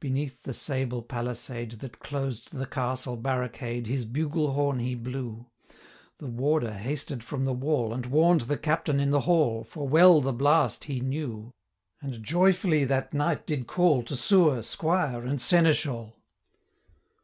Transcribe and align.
Beneath 0.00 0.42
the 0.42 0.54
sable 0.54 1.02
palisade, 1.02 1.70
35 1.74 1.78
That 1.80 2.00
closed 2.00 2.50
the 2.52 2.66
Castle 2.66 3.16
barricade, 3.16 3.86
His 3.86 4.04
buglehorn 4.04 4.80
he 4.80 4.96
blew; 4.96 5.46
The 6.18 6.26
warder 6.26 6.72
hasted 6.72 7.22
from 7.22 7.44
the 7.44 7.52
wall, 7.52 7.94
And 7.94 8.06
warn'd 8.06 8.40
the 8.48 8.58
Captain 8.58 8.98
in 8.98 9.12
the 9.12 9.20
hall, 9.20 9.62
For 9.62 9.86
well 9.86 10.20
the 10.20 10.32
blast 10.32 10.82
he 10.90 10.98
knew; 10.98 11.54
40 12.00 12.14
And 12.16 12.24
joyfully 12.24 12.84
that 12.86 13.14
knight 13.14 13.46
did 13.46 13.68
call, 13.68 14.02
To 14.02 14.16
sewer, 14.16 14.64
squire, 14.64 15.24
and 15.24 15.40
seneschal. 15.40 16.16